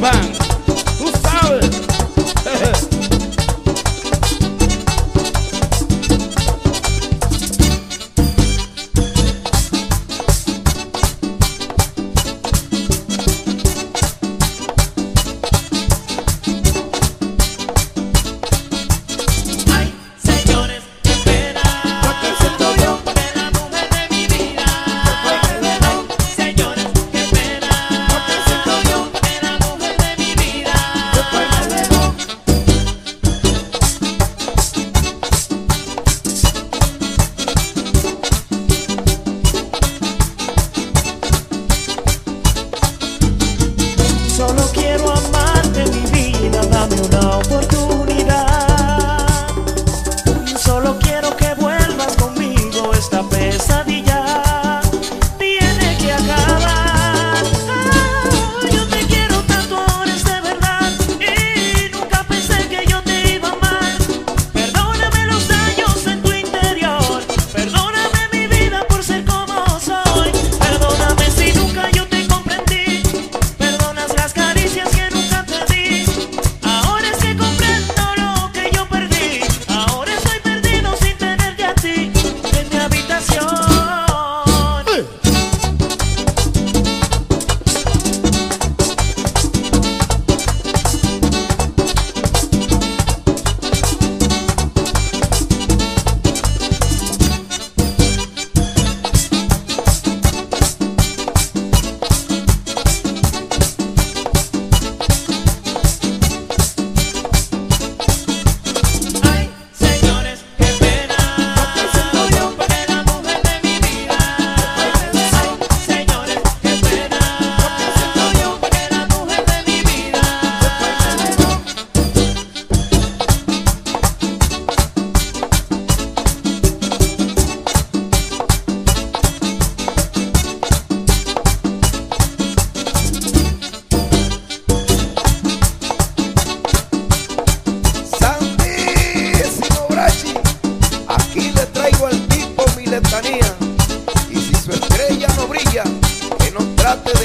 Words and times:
bang. 0.00 0.49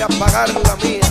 a 0.06 0.20
pagar 0.20 0.50
la 0.50 0.76
mía. 0.76 1.05